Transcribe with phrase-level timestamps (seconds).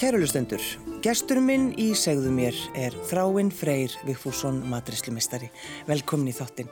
[0.00, 0.62] Kærulustendur,
[1.04, 5.50] gestur minn í segðu mér er Þráinn Freyr Vigfússon, matrislimistari.
[5.84, 6.70] Velkomin í þáttinn.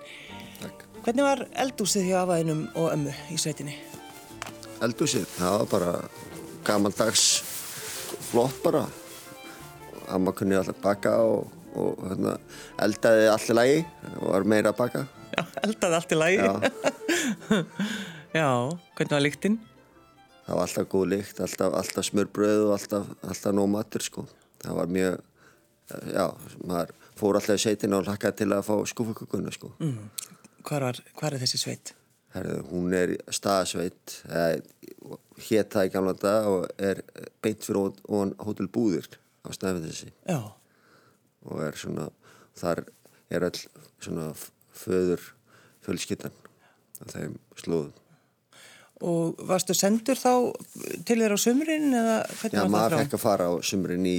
[0.62, 0.86] Takk.
[1.04, 3.76] Hvernig var eldúsið hjá afaðinum og ömmu í sveitinni?
[4.80, 5.92] Eldúsið, það var bara
[6.70, 7.26] gamaldags
[8.30, 8.86] flott bara.
[10.08, 12.38] Amma kunni alltaf baka og, og hérna,
[12.80, 13.80] eldaði allir lægi
[14.14, 15.08] og var meira að baka.
[15.36, 16.40] Já, eldaði allt í lagi.
[16.40, 16.54] Já.
[18.40, 18.48] Já,
[18.96, 19.60] hvernig var líktinn?
[20.48, 24.22] Það var alltaf góð lykt, alltaf, alltaf smörbröð og alltaf, alltaf nóg matur sko.
[24.62, 25.18] Það var mjög,
[26.08, 26.24] já,
[26.64, 29.74] maður fór alltaf í sveitina og hlakkaði til að fá skúfakökunna sko.
[29.84, 30.06] Mm.
[30.64, 31.92] Hvar, var, hvar er þessi sveit?
[32.32, 34.16] Herðu, hún er staðsveit,
[35.50, 37.04] hétt það í gamla dag og er
[37.44, 39.04] beint fyrir ofan hótel Búðir
[39.44, 40.10] á snæfið þessi.
[40.24, 40.40] Já.
[41.44, 42.08] Og er svona,
[42.56, 42.86] þar
[43.28, 43.56] er all
[44.00, 44.32] svona
[44.72, 45.32] föður
[45.84, 47.92] fjölskyttan á þeim slóðum.
[49.06, 50.32] Og varstu sendur þá
[51.06, 53.02] til þér á sumrin eða hvernig Já, var það maður frá?
[53.04, 54.16] fekk að fara á sumrin í,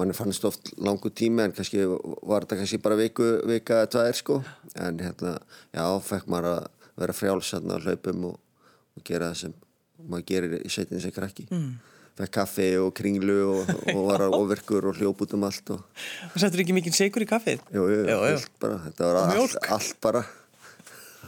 [0.00, 4.18] mann fannst oft langu tími en kannski var þetta kannski bara viku, vika eða tvær
[4.18, 4.40] sko.
[4.74, 5.36] En hérna,
[5.76, 6.66] já, fekk maður að
[7.04, 8.40] vera frjálsann á hlaupum og,
[8.98, 9.54] og gera það sem
[10.10, 11.46] maður gerir í sveitinni sem krakki.
[11.54, 11.70] Mm.
[12.20, 15.86] Fekk kaffi og kringlu og, og var ofirkur og hljóp út um allt og
[16.34, 17.62] Og settur ekki mikinn sigur í kaffið?
[17.72, 18.34] jú, jú, Já, já.
[18.42, 20.24] fullt bara, þetta var Og allt, allt bara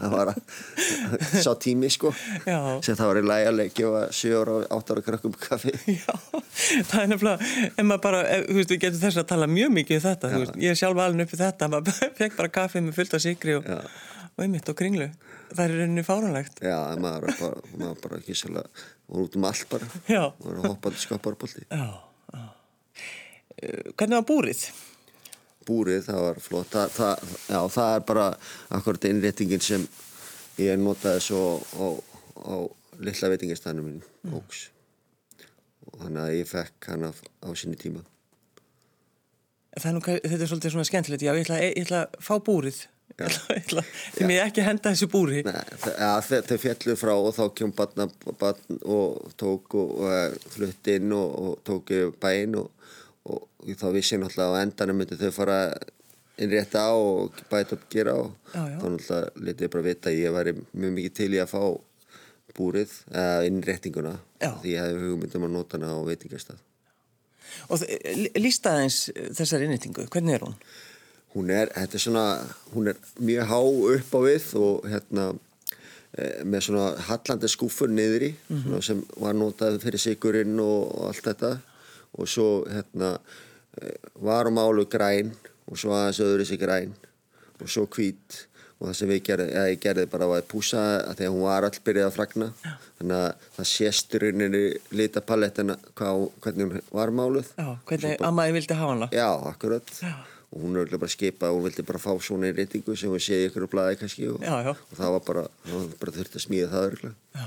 [0.02, 2.12] það var að sá tími sko
[2.46, 2.58] Já.
[2.84, 6.14] sem það var í lægi að gefa 7 ára og 8 ára krakkum kaffi Já,
[6.90, 9.98] það er nefnilega, en maður bara, þú veist, við getum þess að tala mjög mikið
[10.00, 12.86] um þetta, þú veist, ég er sjálf alveg upp í þetta, maður fekk bara kaffið
[12.88, 13.68] með fullt af sigri og,
[14.32, 15.08] og einmitt og kringlu,
[15.52, 16.62] það er rauninni fáránlegt.
[16.64, 19.88] Já, maður bara, maður bara ekki svolítið, voru út um allt bara.
[20.08, 20.22] Já.
[20.40, 21.66] Voru hoppandi skaparbólti.
[21.68, 21.84] Já,
[22.32, 22.44] já.
[23.62, 24.62] Eh, Hvernig var búrið?
[25.66, 26.70] Búrið, það var flott.
[26.72, 28.28] Það, það, já, það er bara
[28.78, 29.88] akkurat innréttingin sem
[30.60, 31.42] ég notaði svo
[31.78, 31.86] á,
[32.42, 32.54] á
[33.02, 34.38] lilla veitingastænum minn, mm.
[34.38, 34.68] Óks.
[35.88, 38.04] Og þannig að ég fekk hann af, á sinni tíma.
[39.72, 42.82] Er nú, þetta er svolítið svona skemmtilegt, já, ég ætla, ég ætla að fá búrið,
[43.12, 45.42] því mér ekki henda þessu búri.
[45.46, 45.56] Nei,
[45.98, 48.08] ja, þau, fjallu frá og þá kjum batna,
[48.40, 51.92] batn og tók og, og eh, flutt inn og, og tók
[52.22, 52.70] bæinn og,
[53.30, 53.46] og,
[53.78, 55.58] þá vissi ég náttúrulega á endanum myndi þau fara
[56.42, 58.76] innrétta á og bæta upp gera og Já, já.
[58.80, 61.62] þá náttúrulega letið ég bara vita að ég væri mjög mikið til í að fá
[62.56, 64.50] búrið eða innréttinguna Já.
[64.62, 66.58] því ég hefði hugmyndum að nota hana á veitingastað.
[67.72, 67.84] Og
[68.40, 68.98] lísta aðeins
[69.36, 70.56] þessar innýtingu, hvernig er hún?
[71.32, 72.24] Hún er, þetta er svona,
[72.74, 73.58] hún er mjög há
[73.96, 75.26] upp á við og hérna
[76.18, 81.54] eh, með svona hallandi skúfur niðri svona, sem var notað fyrir sigurinn og allt þetta
[82.18, 83.14] og svo hérna
[83.80, 85.32] eh, var um álu græn
[85.68, 86.92] og svo aðeins öðru sig græn
[87.62, 88.42] og svo hvít
[88.82, 91.44] og það sem við gerði, ég gerði bara var að púsa að því að hún
[91.46, 92.48] var all byrjað að fragna
[92.98, 94.62] þannig að það sést í rauninni
[94.98, 99.08] litapalettina hvernig hún var máluð Já, hvernig ammaði vildi hafa hana?
[99.14, 99.94] Já, akkurat.
[100.02, 100.12] Já.
[100.52, 103.08] Og hún er örugglega bara skipað og hún vildi bara fá svona í reytingu sem
[103.14, 104.72] hún sé ykkur á blæði kannski og, Já, já.
[104.74, 105.44] og það var bara,
[106.02, 107.46] bara þurft að smíða það örgulega.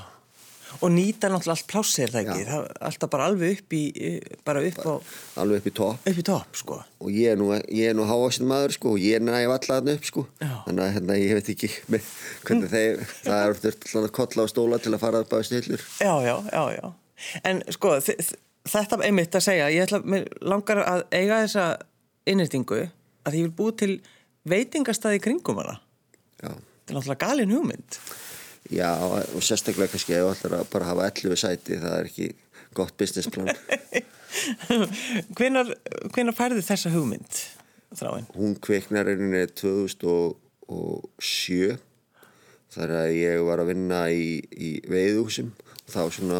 [0.84, 3.82] Og nýta náttúrulega allt plássir það ekki, það er alltaf bara alveg upp í,
[4.48, 4.94] bara upp á,
[5.44, 6.80] Alveg upp í topp upp í topp, sko.
[7.00, 9.78] og ég er nú, ég er nú hávaxin maður sko og ég er næg valla
[9.80, 10.26] þarna upp sko.
[10.42, 10.52] Já.
[10.66, 12.10] Þannig að hérna, ég veit ekki með,
[12.50, 15.88] hvernig þeir, það er alltaf kolla á stóla til að fara að bæða stillur.
[16.02, 16.92] Já, já, já, já.
[17.48, 17.96] En sko,
[18.66, 21.66] þetta einmitt að segja, ég ætla, mér langar að eiga þessa
[22.28, 22.84] innrýtingu
[23.26, 23.92] að ég vil búið til
[24.50, 25.80] veitingastæði kringum hana.
[26.42, 26.52] Já.
[26.52, 28.00] Þetta er náttúrulega galin hugmynd.
[28.74, 32.28] Já, og sérstaklega kannski ef þú ætlar að bara hafa 11 sæti, það er ekki
[32.76, 33.48] gott businessplan.
[35.38, 35.68] hvenar,
[36.36, 37.34] færði þessa hugmynd,
[37.96, 38.28] þráinn?
[38.36, 41.78] hún kveiknar rauninni 2007
[42.76, 45.50] þar að ég var að vinna í, í veiðhúsum
[45.86, 46.40] og þá svona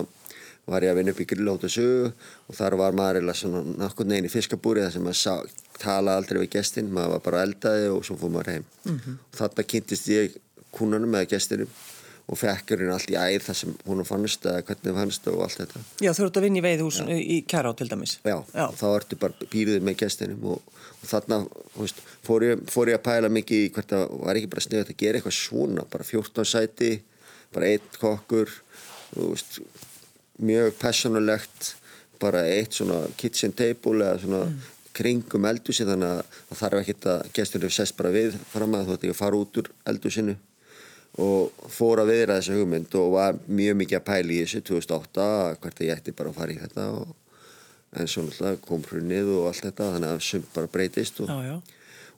[0.66, 4.06] var ég að vinna upp í grillhóta sögu og þar var maður eða svona nakkur
[4.10, 5.36] neginn í fiskabúri þar sem maður sá,
[5.78, 9.16] tala aldrei við gestin maður var bara eldaði og svo fór maður heim -hmm.
[9.30, 10.26] og þarna kynntist ég
[10.76, 11.70] kúnanum eða gestinum
[12.26, 15.60] og fekk hérna allt í æð þar sem hún fannst eða hvernig fannst og allt
[15.62, 18.16] þetta Já, þú ert að vinna í veiðhús í Kjárá til dæmis.
[18.26, 18.66] Já, Já.
[18.80, 21.40] þá ertu bara býrðið með gestinum og, og þarna
[21.76, 24.94] veist, fór, ég, fór ég að pæla mikið í hvert að var ekki bara sniðið
[24.96, 26.92] að gera eitthvað svona bara 14 sæti,
[27.54, 28.56] bara einn kokkur
[29.14, 29.60] veist,
[30.42, 31.76] mjög personulegt
[32.20, 34.42] bara eitt svona kitchen table eða svona
[34.96, 38.96] kringum eldúsi þannig að það þarf ekkert að gesturinn sest bara við fram að þú
[38.96, 40.38] ætti ekki að fara út úr eldúsinu
[41.22, 45.28] og fór að viðra þessa hugmynd og var mjög mikið að pæla í þessu 2008
[45.64, 47.14] hvert að ég ætti bara að fara í þetta og,
[47.96, 51.38] en svo náttúrulega kom hrunnið og allt þetta þannig að sumt bara breytist og, Já,
[51.48, 51.56] já.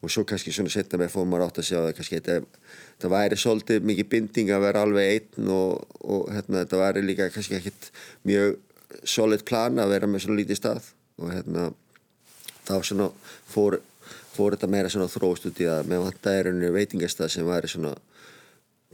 [0.02, 2.64] og svo kannski svona setna með fór maður átt að sjá að kannski þetta,
[2.96, 7.30] þetta væri svolítið mikið binding að vera alveg einn og, og hérna, þetta væri líka
[7.36, 7.92] kannski ekkit
[8.26, 8.58] mjög
[9.06, 10.90] solid plan að vera með svona lítið stað
[11.22, 11.70] og hérna
[12.66, 13.12] þá svona
[13.46, 13.78] fór,
[14.34, 17.94] fór þetta meira svona þróst út í að með vantæðirinu veitingastað sem væri svona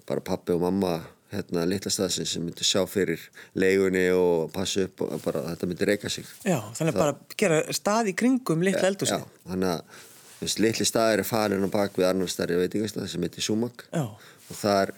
[0.10, 0.96] bara pappi og mamma
[1.34, 3.22] hérna litla staðsinn sem myndi sjá fyrir
[3.58, 6.28] leigunni og passa upp og bara þetta myndi reyka sig.
[6.46, 10.02] Já, þannig að bara gera stað í kringum litla eldúsi Já, þannig að
[10.44, 14.04] veist, litli staðir er falin á bak við annar staðir veitingastað sem heitir Sumak Já.
[14.04, 14.94] og það er,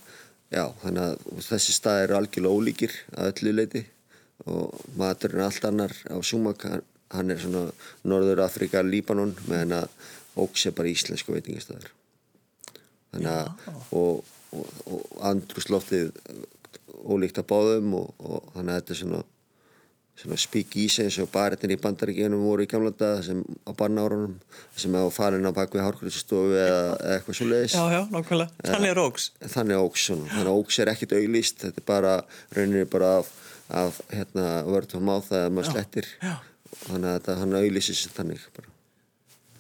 [0.58, 3.86] já, þannig að þessi staðir eru algjörlega ólíkir að öllu leiti
[4.52, 7.68] og maturinn er allt annar á Sumak hann, hann er svona
[8.04, 11.92] Norður Afrika, Líbanon meðan að Óks er bara íslensku veitingastæður
[13.14, 14.26] þannig að og,
[14.56, 16.12] og, og andrúsloftið
[17.06, 19.24] ólíkt að báðum og, og þannig að þetta er svona
[20.16, 23.72] svona spík í sig eins og baritinn í bandaríkjunum voru í gamla dag sem á
[23.76, 24.38] barnárunum
[24.80, 28.94] sem á farin á bakvið hárkvöldsstofu eða, eða eitthvað svo leiðis Já, já, nákvæmlega, þannig
[28.94, 30.30] er ógs Þannig er ógs, svona.
[30.32, 31.60] þannig að ógs er ekkit auglýst.
[31.66, 32.14] Þetta er bara,
[32.56, 33.34] rauninni bara af,
[33.84, 36.10] af hérna, vörð og máð þegar maður slettir.
[36.24, 36.36] já.
[36.86, 38.74] þannig að þetta, hann auglýsist þannig bara.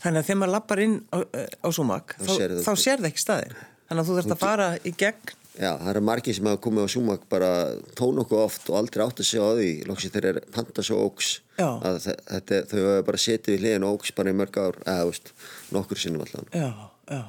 [0.05, 2.31] Þannig að þegar maður lappar inn á, á Sumak Þá
[2.63, 3.09] þá, sér það.
[3.11, 3.57] ekki staðin
[3.95, 6.83] Þannig að þú þarfst að fara í gegn Já, það eru margir sem hafa komið
[6.83, 7.49] á Sumak bara
[7.95, 10.97] tón okkur oft og aldrei átt að segja á því loksið þeir eru panta svo
[11.05, 11.69] ógs Já.
[11.79, 15.05] að þe- þetta, þau hafa bara setið við hliðin ógs bara í mörg ár, eða
[15.07, 15.31] veist,
[15.71, 16.67] nokkur sinnum allan Já,
[17.07, 17.21] já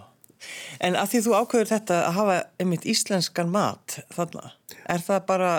[0.82, 4.50] En að því þú ákveður þetta að hafa einmitt íslenskan mat þarna
[4.90, 5.52] er það bara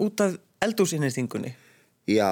[0.00, 1.52] út af eldúsinnýstingunni?
[2.08, 2.30] Já,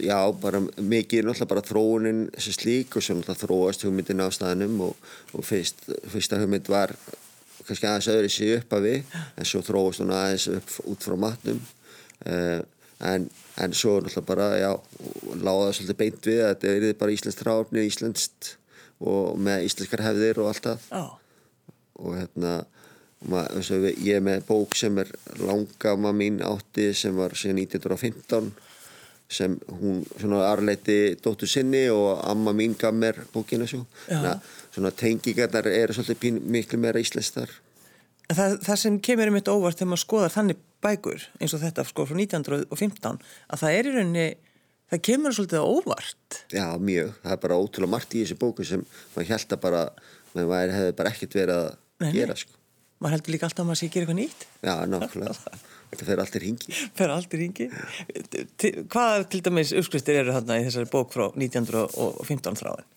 [0.00, 4.78] já, bara mikið náttúrulega bara þróunin sem slík og svo náttúrulega þróast hugmyndin á staðnum
[4.86, 4.94] og,
[5.36, 6.94] og fyrst, fyrsta hugmynd var
[7.68, 11.18] kannski aðeins öðru sig upp af við en svo þróast hún aðeins upp út frá
[11.20, 11.60] matnum.
[12.24, 12.62] Uh,
[13.04, 13.28] en,
[13.60, 14.72] en svo náttúrulega bara, já,
[15.44, 18.54] láða svolítið beint við að þetta er bara íslenskt ráfni, íslenskt
[19.04, 20.88] og með íslenskar hefðir og allt það.
[20.88, 21.04] Já,
[22.00, 22.54] og hérna
[23.28, 25.12] ma- eins og við- ég er með bók sem er
[25.44, 28.50] langama mín átti sem var síðan 1915
[29.30, 34.40] sem hún svona arleiti dóttur sinni og amma mín gaf mér bókina svo að
[34.74, 37.50] svona tengingarnar eru svolítið pín, miklu meira íslenstar
[38.30, 41.62] En það, það sem kemur um þetta óvart þegar maður skoðar þannig bækur eins og
[41.64, 43.16] þetta sko frá 1915
[43.50, 44.26] að það er í rauninni,
[44.92, 46.38] það kemur svolítið óvart.
[46.54, 48.84] já mjög, það er bara ótrúlega margt í þessu bóku sem
[49.16, 49.82] maður held að bara
[50.38, 51.68] maður hefði bara ekkert verið að
[52.06, 52.12] nei.
[52.20, 52.54] gera sko
[53.00, 54.42] Maður heldur líka alltaf að maður sé að gera eitthvað nýtt.
[54.62, 55.34] já, nákvæmlega,
[55.90, 57.68] þetta fer allt í ringi Fer allt í ringi.
[58.92, 62.88] Hvað til dæmis uppskriftir eru þarna í þessari bók frá 1915 þráin?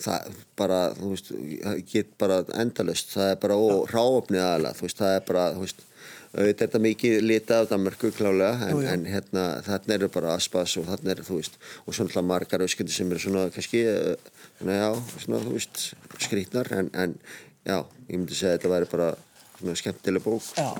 [0.00, 1.30] það bara, þú veist,
[1.90, 3.56] get bara endalust, það er bara
[3.90, 5.82] ráöfnið aðalega, þú veist, það er bara, þú veist,
[6.32, 10.76] auðvitað er þetta mikið litað af Danmarku klálega, en, en hérna, þarna eru bara aspas
[10.80, 14.78] og þarna eru, þú veist, og svona margar öskundi sem eru svona, kannski, eh, svona,
[14.80, 14.88] já,
[15.26, 15.84] svona, þú veist,
[16.24, 17.18] skrýtnar, en, en,
[17.68, 19.12] já, ég myndi segja að þetta væri bara
[19.58, 20.48] svona skemmtileg bók.
[20.56, 20.72] Já.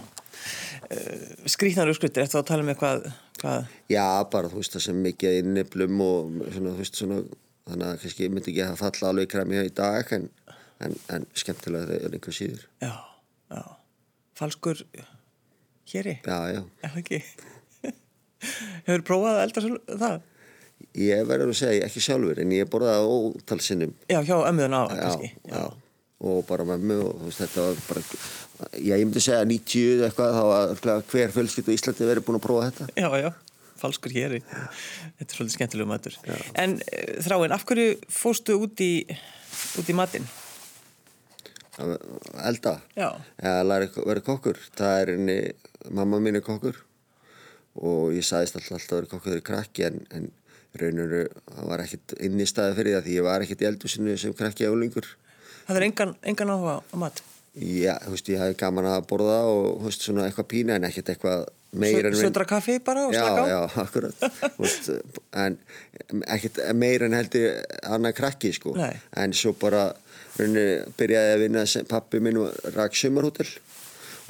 [0.92, 3.06] Uh, Skrýtnar uppskriftir, eftir að tala um eitthvað,
[3.40, 3.70] hvað?
[3.92, 7.20] Já, bara, þú veist, það sem mikið inniblum og svona, þú veist, svona,
[7.70, 10.28] þannig að kannski myndi ekki að falla alveg kræmi í dag, en,
[10.82, 12.66] en, en skemmtilega er einhver síður.
[12.82, 12.92] Já,
[13.54, 13.62] já.
[14.42, 14.82] Falskur
[15.92, 16.60] héri, Já, já.
[16.82, 17.22] er það ekki?
[18.88, 19.64] Hefur prófað að elda
[20.04, 20.20] það?
[20.98, 23.92] Ég verður að segja, ekki sjálfur, en ég borðaði ótal sinnum.
[24.10, 25.28] Já, hjá ömmuðun á, Já, kannski.
[25.52, 25.62] já.
[26.22, 28.02] Og bara mömmu og veist, þetta var bara,
[28.78, 32.44] já, ég myndi segja 90 eitthvað, þá var hver fjölskyld á Íslandi verið búin að
[32.44, 32.86] prófa þetta.
[32.94, 33.30] Já, já,
[33.82, 36.18] falskur hér Þetta er svolítið skemmtilega matur
[36.62, 38.92] En uh, þráin, af hverju fóstu út í
[39.80, 40.28] út í matinn?
[41.80, 41.94] Að
[42.44, 42.76] Elda.
[42.98, 43.08] Já.
[43.40, 44.58] Eða verið kokkur.
[44.76, 45.36] Það er henni,
[45.90, 46.78] mamma mín er kokkur
[47.72, 50.26] og ég sagðist alltaf að vera kokkur þegar ég krakki en, en
[50.76, 54.16] rauninu, það var ekkit inn í staði fyrir það því ég var ekkit í eldusinu
[54.20, 55.08] sem krakki álingur.
[55.66, 57.22] Það er engan, engan áhuga á mat.
[57.52, 60.86] Já, þú veist, ég hafi gaman að borða og, þú veist, svona eitthvað pína en
[60.88, 61.42] ekkit eitthvað
[61.82, 62.16] meir en...
[62.16, 63.46] Södra kaffi bara og já, slaka á?
[63.50, 64.24] já, akkurat.
[64.56, 64.88] Þú veist,
[65.44, 65.58] en
[66.32, 68.72] ekkert meir en heldur annað krakki sko.
[68.78, 68.94] Nei.
[69.20, 69.90] en svo bara
[70.38, 70.64] raunni,
[70.96, 72.40] byrjaði að vinna sem pappi minn
[72.76, 73.48] rak sumarhótel.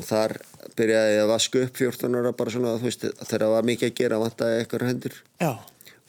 [0.00, 0.38] Og þar
[0.78, 3.90] byrjaði ég að vaska upp 14 ára bara svona þú veist þegar það var mikið
[3.90, 5.18] að gera vantaði eitthvað hendur.
[5.42, 5.52] Já,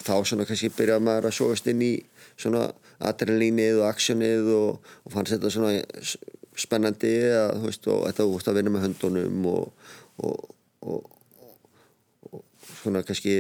[0.04, 1.94] þá svona kannski byrjaði maður að sóast inn í
[2.40, 2.68] svona
[3.04, 5.72] adrenalínið og aksjónið og, og fannst þetta svona
[6.60, 9.92] spennandi að, þú veist, og þetta vúst að vinna með höndunum og,
[10.24, 10.50] og,
[10.86, 12.42] og
[12.84, 13.38] svona kannski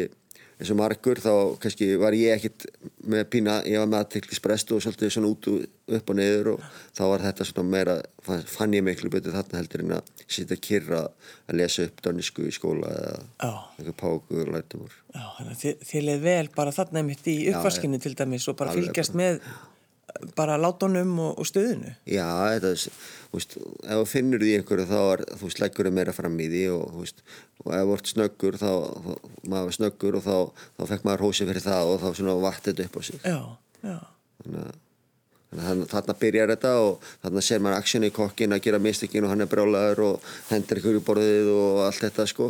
[0.63, 2.65] eins og margur þá kannski var ég ekkit
[3.11, 6.63] með pína, ég var með aðteklisbrest og svolítið svona út og upp og niður og
[6.95, 11.01] þá var þetta svona meira fann, ég miklu betur þarna heldur en að sitja kyrra
[11.03, 15.83] að lesa upp dönisku í skóla eða eitthvað páku og lætum úr já Þannig að
[15.89, 19.43] þið, leið vel bara þarna einmitt í uppvaskinu til dæmis og bara fylgjast með
[20.37, 22.73] bara látunum og, og stöðinu Já, þetta,
[23.31, 26.39] þú veist, ef þú finnur því einhverju þá er, þú veist, leggur þau meira fram
[26.39, 27.25] í því og, þú veist,
[27.63, 29.11] og ef þú ert snöggur þá, þá
[29.49, 32.69] maður var snöggur og þá, þá fekk maður hósi fyrir það og þá svona vatt
[32.69, 33.21] þetta upp á sig.
[33.23, 33.39] Já,
[33.83, 33.99] já.
[34.43, 34.81] Þannig að
[35.53, 39.27] Þannig að þarna byrjar þetta og þarna ser maður aksjoni í kokkin að gera mistökin
[39.27, 42.47] og hann er brálaður og hendur ykkur í borðið og allt þetta sko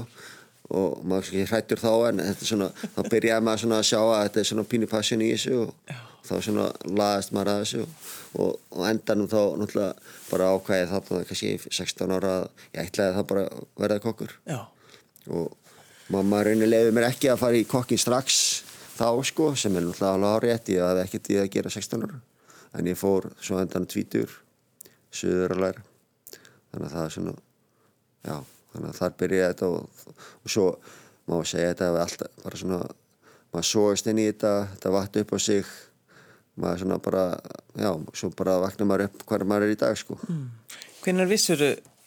[0.72, 4.00] og maður ekki hrættur þá en þetta er svona, þá byrjaði maður svona að sjá
[4.02, 7.82] að þetta er svona pínu passion í þessu og þá svona laðast maður að þessu
[7.84, 9.90] og, og, endanum þá náttúrulega
[10.30, 13.44] bara ákvæði þarna kannski 16 ára að ég ætlaði það bara
[13.84, 14.38] verðað kokkur.
[14.48, 14.60] Já.
[15.34, 15.52] og
[16.14, 18.38] mamma raunir leiði mér ekki að fara í kokkin strax
[18.96, 22.22] þá sko sem er náttúrulega alveg árétt ég hafði ekkert í að gera 16 ára.
[22.74, 24.32] En ég fór svo endan tvítur
[25.14, 25.86] söður að læra.
[26.72, 27.34] Þannig að það er svona
[28.24, 28.38] já,
[28.74, 30.04] þannig að þar byrja þetta og,
[30.44, 30.68] og svo
[31.30, 32.82] má ég segja þetta alltaf, bara svona
[33.54, 35.74] maður sóist inn í þetta, þetta vatn upp á sig
[36.60, 37.24] maður svona bara
[37.80, 40.46] já, svo bara vakna maður upp hverja maður er í dag sko mm.
[41.04, 41.62] Hvernig vissur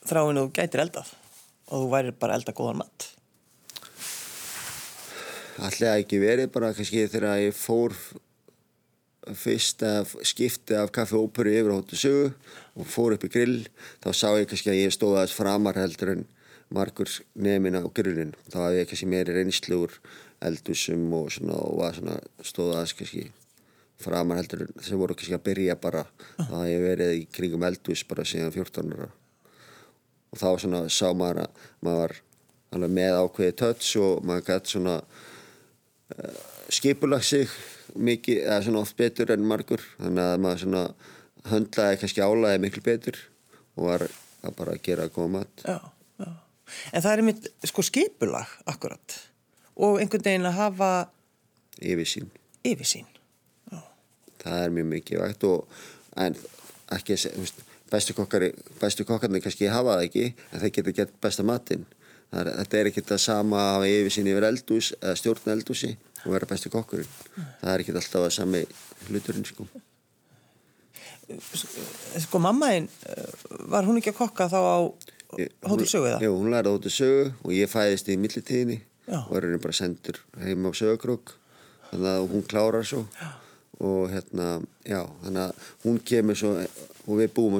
[0.07, 1.11] þráinu þú gætir eldað
[1.67, 3.09] og þú væri bara elda góðan mat?
[5.57, 7.95] Alltaf ekki verið bara kannski þegar ég fór
[9.35, 12.31] fyrsta skipti af kaffi óperu yfir hóttu sögu
[12.77, 13.59] og fór upp í grill
[14.03, 16.23] þá sá ég kannski að ég stóða aðeins framar heldur en
[16.73, 18.33] margur nefnin á grillin.
[18.51, 19.97] Þá hafði ég kannski meiri reynslu úr
[20.47, 23.23] eldusum og svona og svona stóða aðeins kannski
[23.97, 26.03] framar heldur þessi voru kannski að byrja bara.
[26.37, 29.09] Þá hafði ég verið í kringum eldus bara síðan 14 ára.
[30.33, 32.17] Og þá svona sá maður að maður
[32.75, 36.39] var með ákveði töts og maður gæti svona uh,
[36.73, 37.47] skipulag sig
[37.95, 39.83] mikið, eða svona oft betur en margur.
[40.01, 40.85] Þannig að maður svona
[41.47, 43.21] höndlaði kannski álæði miklu betur
[43.77, 45.63] og var að bara gera góða mat.
[45.63, 45.79] Já,
[46.91, 49.17] en það er mitt sko skipulag akkurat
[49.77, 50.91] og einhvern veginn að hafa
[51.77, 52.29] yfirsýn.
[52.65, 53.07] Yfirsýn.
[54.41, 55.81] Það er mjög mikið vægt og
[56.17, 56.37] en
[56.95, 57.51] ekki að
[57.91, 58.51] bestu kokkari
[58.81, 61.85] bestu kokkarnir kannski hafa það ekki en þeir geta gett besta matinn.
[62.31, 65.93] Þetta er ekki það sama að hafa yfirsýn yfir eldús eða stjórn eldúsi
[66.25, 67.11] og vera besti kokkurinn.
[67.61, 68.63] Það er ekki alltaf að sami
[69.07, 69.67] hluturinn sko.
[72.23, 72.87] Sko mammaðinn
[73.71, 74.77] var hún ekki að kokka þá á
[75.35, 76.21] hótelsögu eða?
[76.23, 80.67] Jú, hún lærði hótelsögu og ég fæðist í millitíðinni og er henni bara sendur heim
[80.67, 81.35] á sögurkrok
[81.91, 83.05] þannig að hún klárar svo.
[83.19, 83.29] Já.
[83.77, 84.45] og hérna,
[84.89, 86.55] já, þannig að hún kemur svo
[87.07, 87.59] og við búum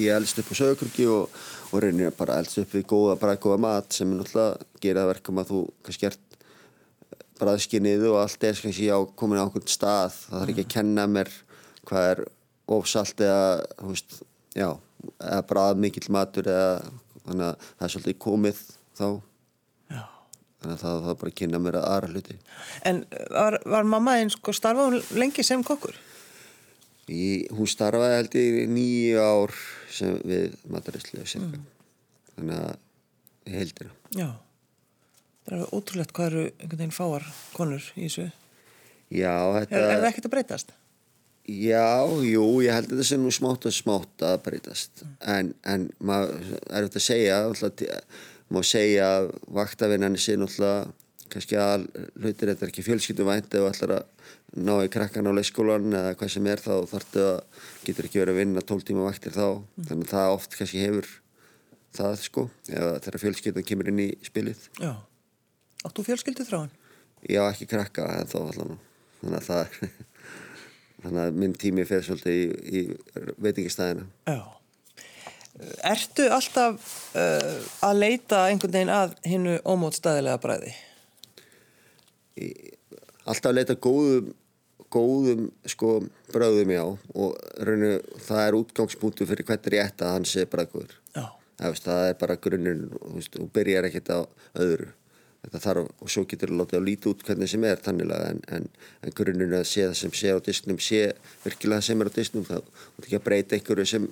[0.00, 1.34] í eldst upp á sögurkroki og,
[1.70, 5.42] og reynir bara eldst upp við góða, bara góða mat sem er náttúrulega geraða verkum
[5.42, 6.38] að þú kannski ert
[7.42, 10.16] bræðskinnið og allt er kannski á komin á okkur stað.
[10.24, 11.30] Það þarf ekki að kenna mér
[11.88, 12.24] hvað er
[12.72, 13.44] ofsalt eða
[13.90, 14.18] veist,
[14.56, 14.68] já,
[15.18, 16.70] eða bræð mikill matur eða
[17.26, 18.62] þannig að það er svolítið komið
[18.98, 20.02] þá já.
[20.60, 22.38] þannig að það þarf bara að kynna mér að aðra hluti
[22.90, 23.02] En
[23.34, 25.98] var, var mamma einn sko starfað lengi sem kokkur?
[27.10, 29.58] Í, hún starfaði held í nýju ár
[29.92, 31.60] sem við matarislu mm.
[32.36, 32.72] þannig að
[33.50, 34.30] ég heldur Já
[35.42, 37.24] Það er ótrúlegt hvað eru einhvern veginn fáar
[37.56, 38.28] konur í þessu.
[39.12, 39.74] Já, þetta...
[39.74, 40.74] Er, er það ekkert að breytast?
[41.42, 45.02] Já, jú, ég held að þetta sé nú smátt og smátt að breytast.
[45.26, 46.36] En, en maður
[46.70, 47.38] er auðvitað að segja,
[48.52, 50.92] maður segja að vaktavinnarnir sé náttúrulega
[51.32, 51.86] kannski að
[52.20, 54.30] hlutir þetta er ekki fjölskyttuvænt ef þú ætlar að
[54.62, 58.34] ná í krakkan á leikskólan eða hvað sem er þá þartu að getur ekki verið
[58.34, 59.46] að vinna 12 tíma vaktir þá.
[59.48, 59.86] Mm.
[59.88, 61.10] Þannig að það oft kannski hefur
[61.96, 64.62] það sko, eða þegar fjölskyttan kemur inn í spilið.
[64.78, 64.92] Já.
[65.82, 66.70] Áttu fjölskyldu þráin?
[67.26, 68.78] Já, ekki krakka en þá allan
[69.22, 69.98] þannig að það er
[71.02, 74.42] þannig að minn tími fer svolítið í, í veitingistæðina Já.
[75.86, 80.72] Ertu alltaf uh, að leita einhvern veginn að hinnu ómótstæðilega bræði?
[82.40, 82.48] Í,
[83.28, 84.32] alltaf að leita góðum
[84.92, 86.82] góðum sko bræðum já.
[87.16, 90.98] Og rauninu, það er útgangspunktu fyrir hvernig ég ætta að hann sé bræðgóður
[91.62, 94.20] það er bara grunninn og byrjar ekkert á
[94.58, 94.88] öðru
[95.42, 98.40] þetta þarf og svo getur það látið að líti út hvernig sem er tannilega en,
[98.54, 98.68] en,
[99.02, 101.02] en grunninn að sé það sem sé á disknum sé
[101.42, 104.08] virkilega sem er á disknum þá er ekki að breyta einhverju sem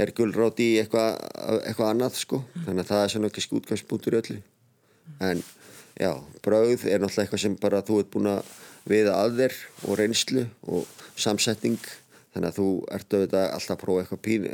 [0.00, 1.18] er gullrátt í eitthvað
[1.68, 2.42] eitthva annað sko.
[2.64, 3.44] Þannig að það er svona ekki
[4.16, 4.38] í öllu.
[5.22, 5.42] En
[5.98, 6.12] já,
[6.44, 8.52] brauð er náttúrulega eitthvað sem bara þú ert búin að
[8.88, 11.78] viða að þér og reynslu og samsetning
[12.32, 14.46] þannig að þú ert auðvitað alltaf að prófa eitthvað pín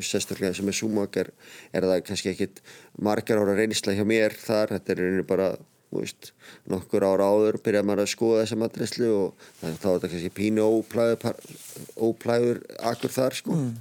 [0.00, 1.30] sérstaklega sem er súmakar
[1.76, 2.62] er það kannski ekkit
[2.98, 4.74] margar ára reynisla hjá mér þar?
[4.76, 5.50] Þetta er einnig bara
[5.90, 6.32] veist,
[6.70, 10.66] nokkur ára áður byrjað maður að skoða þessa matreslu og þá er þetta kannski pínu
[12.08, 13.58] óplæður akkur þar sko.
[13.58, 13.78] Mm.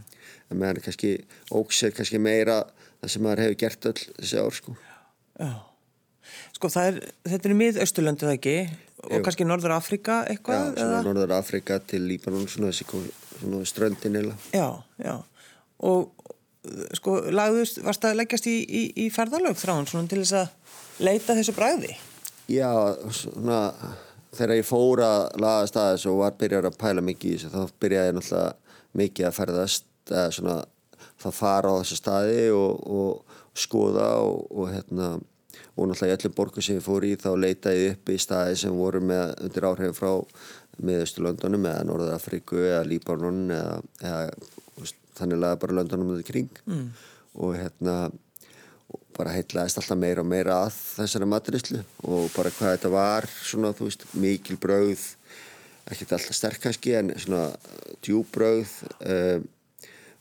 [0.50, 1.16] en meðan kannski
[1.54, 2.64] óksir kannski meira
[3.02, 4.78] það sem maður hefur gert öll þessi ár sko.
[5.38, 5.69] Já
[6.56, 8.56] Sko er, þetta er miðausturlöndu það ekki
[9.00, 9.24] og Jú.
[9.26, 10.76] kannski Norður Afrika eitthvað?
[10.76, 12.88] Já, Norður Afrika til Líbanon svona þessi
[13.40, 14.68] svona ströndin eða Já,
[15.00, 15.16] já
[15.80, 16.12] og
[16.98, 21.38] sko, lagðust, varst að leggjast í, í, í ferðalög þráðan svona til þess að leita
[21.38, 21.94] þessu bræði
[22.50, 22.72] Já,
[23.14, 23.62] svona
[24.36, 27.80] þegar ég fór að laga staðis og var byrjar að pæla mikið í þessu þá
[27.82, 30.58] byrjaði ég náttúrulega mikið að ferðast eða svona
[31.20, 35.10] það fara á þessu staði og, og skoða og, og hérna
[35.76, 38.76] og náttúrulega í öllum borgu sem ég fór í þá leitaði upp í staði sem
[38.76, 40.12] voru með undir áhrifin frá
[40.80, 44.90] miðausturlöndunum eða Norðafriku eða Líbanon eða, eða
[45.20, 46.90] þannig að bara löndunum um þetta kring mm.
[47.44, 47.96] og hérna
[48.90, 53.28] og bara heitlaðist alltaf meira og meira að þessari maturislu og bara hvað þetta var
[53.38, 55.06] svona þú veist mikil brauð
[55.90, 57.50] ekkert alltaf sterk kannski en svona
[58.06, 59.48] djúbrauð um,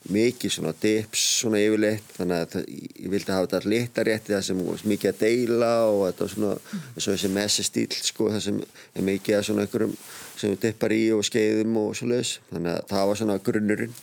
[0.09, 2.69] mikið svona dips svona yfirleitt þannig að það,
[3.03, 4.61] ég vildi hafa þetta litarétti það sem
[4.93, 9.09] mikið að deila og þetta var svona eins og þessi messestíl sko það sem er
[9.09, 9.97] mikið að svona einhverjum
[10.39, 13.99] sem við dippar í og skeiðum og svo leiðis þannig að það var svona grunnurinn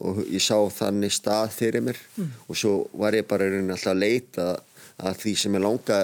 [0.00, 2.30] og ég sá þannig stað fyrir mér mm.
[2.48, 4.46] og svo var ég bara alltaf að leita
[5.00, 6.00] að því sem ég langa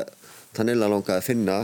[0.56, 1.60] þannig að langa að finna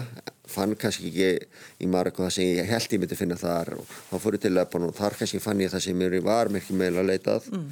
[0.52, 4.16] fann kannski ekki í Marokko það sem ég held ég myndi finna þar og þá
[4.24, 7.02] fór ég til Lebanon og þar kannski fann ég það sem mér var mikið meila
[7.02, 7.64] að leitað mm.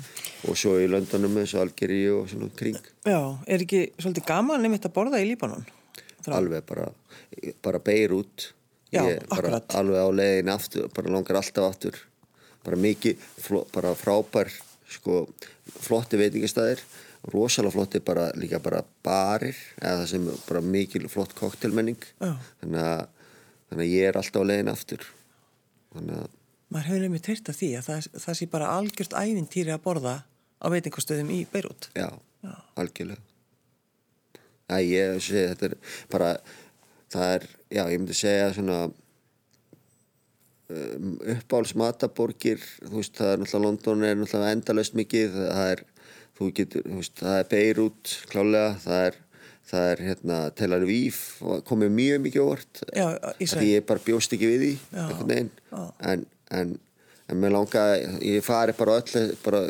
[0.50, 2.78] og svo í Londonum eins og Algeri og svona kring.
[3.04, 5.68] Já, er ekki svolítið gaman nefnitt að borða í Líbanon?
[6.30, 6.88] Alveg bara,
[7.64, 8.50] bara beir út
[8.90, 12.00] Já, bara Alveg á leiðin aftur, bara langar alltaf aftur.
[12.66, 13.22] Bara mikið,
[13.70, 14.50] bara frábær
[14.90, 15.22] sko,
[15.81, 16.83] flotti veitingastæðir
[17.28, 23.06] rosalega flotti bara líka bara barir eða það sem bara mikil flott koktelmenning þannig að,
[23.68, 25.09] þannig að ég er alltaf á legin aftur.
[25.94, 26.28] Þannig að
[26.70, 30.16] maður hefur nefnir teirt af því að það, það sé bara algjört ævintýri að borða
[30.61, 32.09] á veitingastöðum í Beirut já,
[32.44, 32.54] já.
[32.78, 33.22] algjörlega.
[34.70, 35.74] Æ, ég sé þetta er
[36.12, 36.35] bara
[37.11, 38.78] það er, já ég myndi segja svona
[40.70, 45.85] um, uppáhalds mataborgir þú veist það er náttúrulega London er náttúrulega endalust mikið það er
[46.40, 49.18] þú getur, þú veist, það er Beirut klálega, það er
[49.70, 51.18] það er hérna Tel Aviv
[51.68, 52.81] komið mjög mikið óvart.
[53.38, 54.70] Því ég bara bjóst ekki við því
[55.37, 55.50] en,
[56.12, 56.24] en,
[56.61, 56.72] en,
[57.31, 57.85] en mér langa
[58.24, 59.62] ég fari bara öll bara,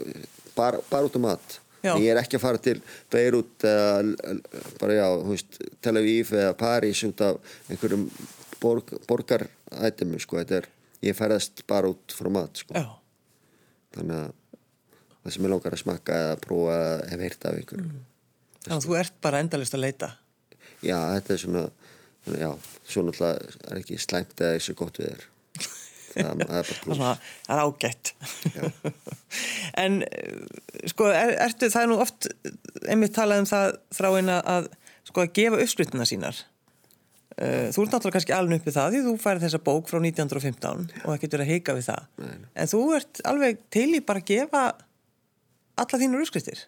[0.57, 1.59] bara, bara út um mat.
[1.81, 1.95] Já.
[1.97, 2.77] ég er ekki að fara til
[3.13, 4.35] Beirut eða
[4.81, 8.03] bara já, þú veist Tel Aviv eða Paris út af einhverjum
[8.61, 10.69] borg, borgarætimi sko, þetta er,
[11.09, 12.77] ég ferðast bara út frá mat sko.
[12.77, 12.85] Já.
[13.97, 14.37] þannig að
[15.25, 18.01] það sem ég langar að smakka eða prófa að hef heyrt af ykkur mm.
[18.61, 20.09] Þannig að þú ert bara endalist að leita.
[20.85, 21.63] Já, þetta er svona
[22.37, 22.51] já,
[22.85, 25.29] svo náttúrulega er ekki slæmt eða þessu gott við þér.
[26.11, 28.13] Það, það er ágætt.
[29.81, 30.01] En
[30.91, 32.27] sko, er, ertu það er nú oft
[32.91, 34.67] einmitt talað um það þráinn að
[35.07, 36.41] sko að gefa uppskritina sínar.
[37.39, 40.83] Uh, Þú ert náttúrulega kannski alveg uppið það því þú færið þessa bók frá 1915
[41.05, 42.09] og það getur að heika við það.
[42.21, 42.49] Nei.
[42.59, 44.65] en þú ert alveg til í bara að gefa
[45.85, 46.67] alla þínur uppskriftir?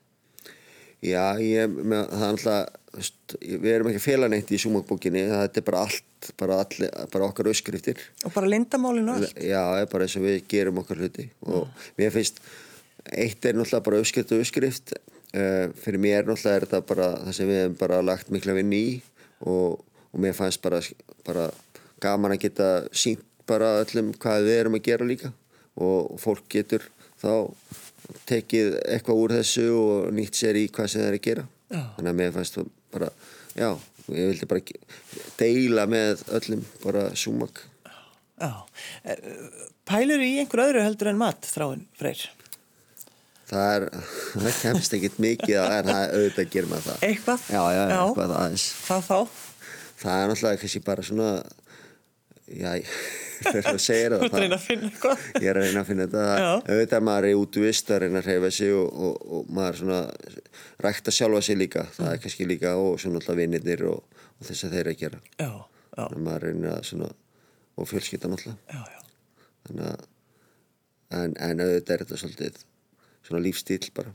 [1.03, 3.07] Já, ég, með, það er alltaf,
[3.43, 8.03] við erum ekki félagneitt í súmakbókinni, það er bara allt, bara, allir, bara okkar uppskriftir.
[8.23, 9.41] Og bara lindamálinu allt?
[9.43, 11.89] Já, bara eins og við gerum okkar hluti og mm.
[11.99, 12.39] mér finnst,
[13.11, 14.95] eitt er náttúrulega bara uppskrift og uppskrift,
[15.35, 18.77] uh, fyrir mér náttúrulega er þetta bara það sem við hefum bara lagt mikla vinn
[18.77, 18.87] í
[19.43, 20.79] og, og mér fannst bara,
[21.27, 21.51] bara
[22.03, 25.33] gaman að geta sínt bara öllum hvað við erum að gera líka
[25.83, 26.85] og fólk getur
[27.21, 27.33] þá
[28.29, 31.83] tekið eitthvað úr þessu og nýtt sér í hvað sem það er að gera já.
[31.97, 33.11] þannig að mér fannst það bara
[33.57, 33.69] já,
[34.13, 34.81] ég vildi bara
[35.41, 37.67] deila með öllum bara súmak
[38.43, 38.65] Já,
[39.87, 42.25] pælur í einhver öðru heldur en mat þráinn freyr?
[43.53, 43.85] Það er,
[44.43, 47.45] það kemst ekkit mikið að það er auðvitað að gera með það Eitthvað?
[47.53, 47.99] Já, já, já.
[48.01, 49.19] eitthvað aðeins Hvað þá?
[50.03, 51.29] Það er náttúrulega kannski bara svona
[52.59, 52.71] já,
[53.67, 54.23] það segir það.
[54.23, 55.27] Þú ert að reyna að finna eitthvað.
[55.39, 56.53] Ég er að reyna að finna þetta.
[56.69, 60.01] Auðvitað maður er útvist að reyna að reyfa sig og, og, og maður svona
[60.87, 61.87] rækta sjálfa sig líka.
[61.97, 65.03] Það er kannski líka og svona alltaf vinnirnir og, og þess að þeir eru að
[65.05, 65.23] gera.
[65.43, 65.51] Já,
[65.97, 66.05] já.
[66.17, 67.11] Maður reyna að svona,
[67.77, 68.77] og fjölskytta náttúrulega.
[68.77, 69.47] Já, já.
[69.69, 70.07] Þannig að,
[71.19, 72.63] en, en auðvitað er þetta svolítið
[73.27, 74.15] svona lífstíl bara.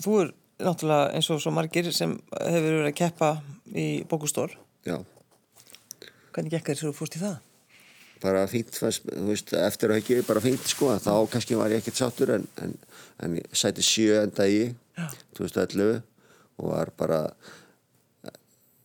[0.00, 3.30] Þú er náttúrulega eins og svo margir sem hefur verið að keppa
[3.70, 4.50] í bókustól.
[4.86, 5.00] Já.
[6.34, 7.38] Hvernig gekk þér svo fórst í það?
[8.20, 12.00] bara fínt fannst, veist, eftir að ekki bara fínt sko þá kannski var ég ekkert
[12.00, 12.74] sattur en, en,
[13.24, 14.66] en sæti sjö enda í
[15.38, 16.02] 2011
[16.60, 17.20] og var bara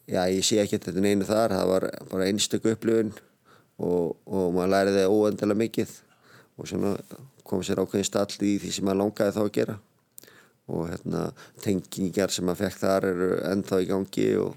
[0.08, 3.12] já ég sé ekki þetta neinu þar það var bara einstöku upplifun
[3.76, 5.98] og, og maður læriði óendilega mikið
[6.56, 6.96] og svona
[7.46, 9.80] kom sér ákveðin stall í því sem maður langaði þá að gera
[10.72, 11.26] og hérna
[11.62, 14.56] tengingar sem maður fekk þar eru ennþá í gangi og,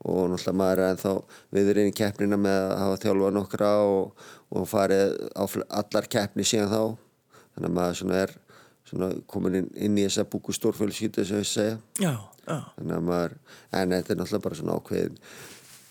[0.00, 1.14] og náttúrulega maður er ennþá
[1.56, 5.44] viður inn í keppnina með að hafa þjálfa nokkra og, og farið á
[5.82, 6.82] allar keppni síðan þá.
[7.50, 8.34] Þannig að maður svona er
[8.90, 11.76] svona komin inn, inn í þessa búku stórfjölskýtu sem ég segja.
[12.00, 12.14] Já,
[12.46, 12.56] já.
[12.78, 15.20] þannig að maður en þetta er náttúrulega bara svona ákveðin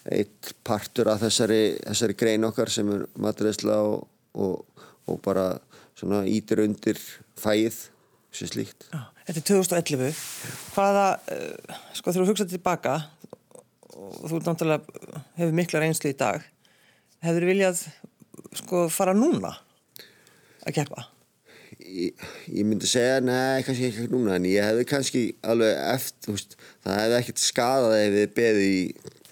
[0.10, 5.52] eitt partur af þessari, þessari grein okkar sem er maturiðsla og, og, og bara
[6.00, 7.00] svona ítir undir
[7.40, 7.78] fæið
[8.34, 8.88] sem slíkt.
[8.90, 10.20] Já, Þetta er 2011
[10.74, 12.96] hvaða, uh, sko þú hugsaði tilbaka
[14.00, 16.44] og þú náttúrulega hefur mikla reynslu í dag
[17.24, 17.82] hefur þið viljað
[18.62, 19.54] sko fara núna
[20.66, 21.06] að keppa?
[21.80, 22.18] Ég,
[22.52, 27.00] ég myndi segja, nei, kannski ekki núna en ég hefði kannski alveg eftir veist, það
[27.04, 28.82] hefði ekkert skadað ef við beði í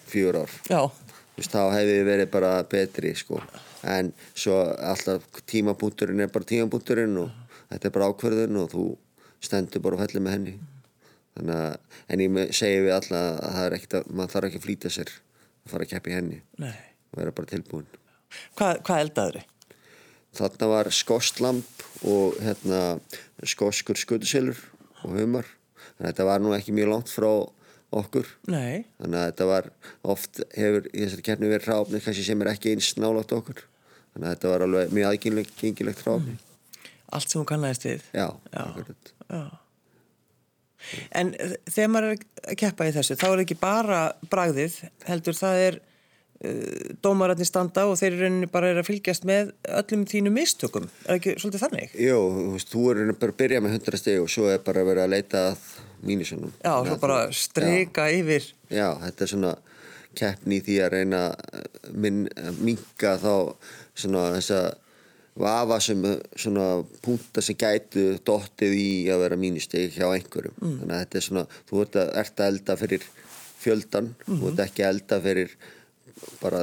[0.08, 3.42] fjör ár veist, þá hefði verið bara betri sko.
[3.88, 7.30] en svo alltaf tímapunkturinn er bara tímapunkturinn og
[7.68, 8.88] þetta er bara ákverðun og þú
[9.44, 10.58] stendur bara og fellir með henni
[11.46, 11.76] að,
[12.08, 14.92] en ég segi við alla að það er ekkert að maður þarf ekki að flýta
[14.92, 16.74] sér að fara að keppi henni Nei.
[17.12, 17.86] og vera bara tilbúin
[18.58, 19.54] Hvað, hvað eldaður þið?
[20.38, 22.80] Þarna var skostlamp og hérna,
[23.48, 24.58] skoskur skutusilur
[25.04, 25.48] og humar
[25.98, 27.30] þetta var nú ekki mjög langt frá
[27.98, 28.84] okkur Nei.
[28.98, 29.70] þannig að þetta var
[30.14, 33.62] oft hefur í þessari keppni verið ráfni kannski sem er ekki eins nálátt okkur
[34.12, 36.44] þannig að þetta var alveg mjög aðgengilegt ráfni mm.
[37.16, 38.64] Allt sem hún kannast við Já, Já.
[39.32, 39.42] Já.
[41.16, 41.34] En
[41.68, 45.78] þegar maður er að keppa í þessu, þá er ekki bara bragðið, heldur það er
[45.80, 51.18] uh, dómararnir standa og þeir eru bara er að fylgjast með öllum þínu mistökum, er
[51.18, 51.96] ekki svolítið þannig?
[52.06, 54.84] Jú, þú veist, þú er bara að byrja með 100 steg og svo er bara
[54.84, 55.70] að vera að leita að
[56.08, 56.52] mínusunum.
[56.62, 58.52] Já, svo ja, bara streika yfir.
[58.70, 59.56] Já, þetta er svona
[60.18, 63.32] keppni í því að reyna að minka þá
[63.98, 64.60] svona þessa
[65.38, 66.04] vafa sem
[66.36, 66.66] svona
[67.04, 70.76] punta sem gætu dottið í að vera mínusteg hjá einhverjum mm.
[70.80, 73.10] þannig að þetta er svona, þú ert að, ert að elda fyrir
[73.58, 74.40] fjöldan, mm -hmm.
[74.40, 75.58] þú ert ekki að elda fyrir
[76.42, 76.62] bara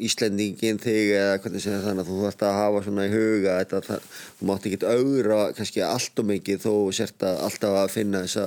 [0.00, 3.56] Íslendingin þig eða hvernig sem það þannig að þú ætti að hafa svona í huga
[3.58, 4.04] þetta, það,
[4.38, 8.46] þú mátt ekki auðra kannski allt og mikið þó sért að alltaf að finna þessa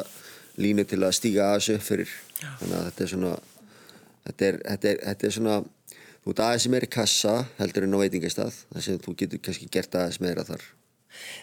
[0.63, 2.49] línu til að stíga upp fyrir Já.
[2.59, 3.33] þannig að þetta er svona
[4.23, 5.59] þetta er, þetta er, þetta er svona
[6.23, 9.69] þú ert aðeins meira í kassa heldur en á veitingastað þar sem þú getur kannski
[9.71, 10.63] gert aðeins meira þar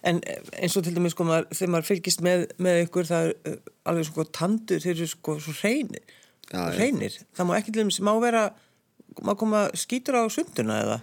[0.02, 0.18] En
[0.58, 3.68] eins og til dæmis sko maður, þegar maður fylgist með, með ykkur það er uh,
[3.92, 6.16] alveg sko tandur þeir eru sko svo reynir,
[6.50, 7.14] ja, reynir.
[7.20, 7.28] Ja.
[7.38, 8.48] það má ekki til dæmis má vera
[9.22, 10.98] má koma skýtur á sunduna eða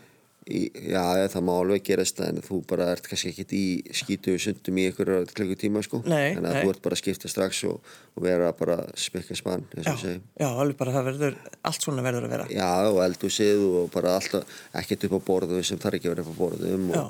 [0.47, 3.63] já, það má alveg gerast en þú bara ert kannski ekkit í
[3.95, 6.01] skítu sundum í einhverja klukkutíma sko.
[6.07, 9.93] Nei, en þú ert bara að skipta strax og, og vera bara spekka spann já,
[9.93, 12.47] já, alveg bara það verður allt svona verður að vera.
[12.53, 16.25] Já, og eldúsið og bara alltaf ekkert upp á borðu sem þarf ekki að vera
[16.25, 17.05] upp á borðum og já.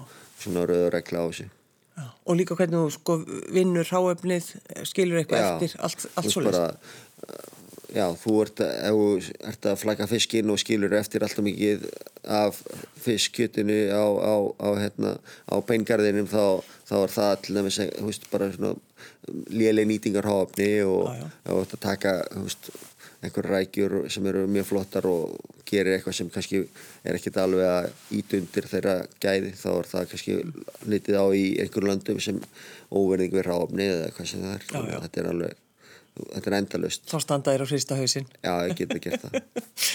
[0.46, 1.52] svona rauður regla á sig
[1.98, 2.08] já.
[2.28, 3.20] Og líka hvernig þú sko
[3.56, 4.50] vinnur ráöfnið,
[4.90, 7.56] skilur eitthvað eftir allt, allt svolítið
[7.96, 11.86] Já, þú ert að, ert að flagga fiskinn og skilur eftir alltaf mikið
[12.28, 12.60] af
[13.00, 15.14] fiskkjötinu á, á, á, hérna,
[15.48, 18.52] á beingarðinum þá, þá er það til dæmis, veist, bara
[19.54, 21.14] léleg nýtingarháfni og
[21.46, 22.72] þú ert að taka, veist,
[23.24, 26.64] einhver rækjur sem eru mjög flottar og gerir eitthvað sem kannski
[27.08, 27.88] er ekkert alveg að
[28.20, 30.36] ítundir þeirra gæði þá er það kannski
[30.92, 32.44] litið á í einhverju löndum sem
[32.92, 34.68] óverðing við ráfni eða hvað sem það er.
[34.68, 35.00] Já, já.
[35.08, 35.64] Þetta er alveg
[36.34, 37.06] þetta er endalust.
[37.10, 38.28] Þá standa þér á hrista hausin.
[38.42, 39.38] Já, ég geta gert það.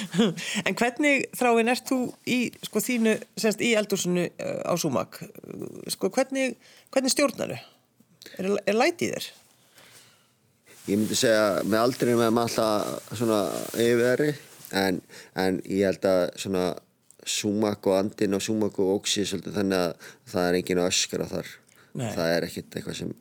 [0.66, 5.20] en hvernig þráinn ert þú í, sko, þínu, semst í eldúsinu uh, á Súmak?
[5.94, 6.56] Sko, hvernig,
[6.94, 7.68] hvernig stjórnar þau?
[8.38, 9.28] Er, er lætið þér?
[10.82, 13.42] Ég myndi segja með aldrei með maður alltaf svona
[13.78, 14.32] yfirveri
[14.78, 14.98] en,
[15.38, 16.70] en ég held að svona
[17.22, 21.50] Súmak og andin og Súmak og Óksi þannig að það er engin öskara þar.
[21.94, 22.08] Nei.
[22.16, 23.12] Það er ekkert eitthvað sem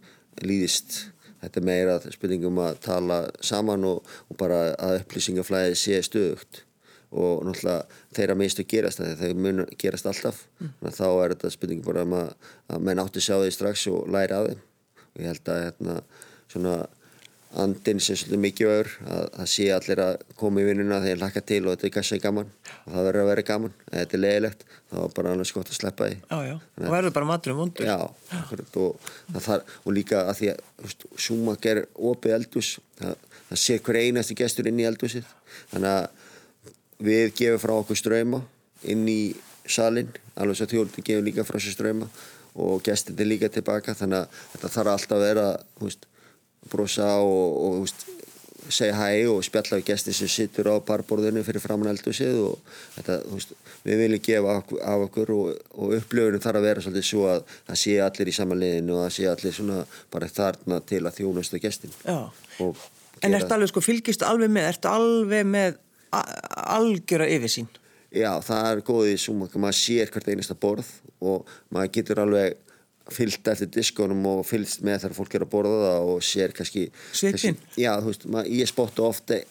[0.41, 0.95] líðist
[1.41, 6.63] þetta er meira spurningum að tala saman og, og bara að upplýsingaflæði sé stöðugt.
[7.12, 10.45] Og náttúrulega þeirra minnstu gerast þegar mun gerast alltaf.
[10.62, 10.91] Mm.
[10.95, 12.34] þá er þetta spurningum bara um að,
[12.71, 14.62] að menn átti sjá því strax og læra af þeim.
[15.12, 15.97] Og ég held að hérna
[16.51, 16.75] svona
[17.61, 21.25] andin sem svolítið mikið öður að það sé allir að koma í vinnuna þegar það
[21.25, 22.51] hlaka til og þetta er kannski gaman.
[22.85, 25.71] Og það verður að vera gaman eða þetta er leiðilegt þá er bara annars gott
[25.71, 26.17] að sleppa því.
[26.21, 26.55] Já, já,
[26.87, 27.97] og verður bara matur um undur Já,
[28.79, 29.11] og,
[29.43, 33.15] þar, og líka að því að Súma ger opið eldus það,
[33.51, 35.27] það sé hver einasti gestur inn í eldusið
[35.73, 36.27] þannig að
[37.01, 38.41] við gefum frá okkur ströyma
[38.91, 39.21] inn í
[39.69, 42.07] salin alveg svo þjóldi gefum líka frá sér ströyma
[42.61, 45.45] og gestinni líka tilbaka þannig að þetta þarf alltaf að vera
[45.81, 46.07] húst,
[46.69, 48.06] brosa og, og veist,
[48.71, 53.17] segja hæ og spjalla við gæsti sem sittur á parborðinu fyrir framann eldusið og þetta,
[53.34, 53.54] veist,
[53.88, 57.82] við viljum gefa af okkur og, og upplöfunum þarf að vera svolítið svo að það
[57.84, 61.95] sé allir í samanleginu og það sé allir svona bara þarna til að þjónustu gæstin
[63.21, 65.76] En ertu alveg sko, fylgistu alveg með, ertu alveg með
[66.12, 67.67] algjöra yfirsýn?
[68.12, 70.89] Já, það er góðið sem maður sér hvert einasta borð
[71.24, 72.58] og maður getur alveg
[73.11, 76.85] fyllt eftir diskonum og fyllt með þegar fólk er að borða það og sér kannski
[77.17, 77.57] Sveitin?
[77.79, 79.41] Já, þú veist, maður, ég spotta ofta